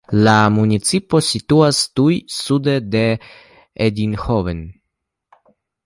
[0.27, 3.05] La municipo situas tuj sude de
[3.89, 4.69] Eindhoven.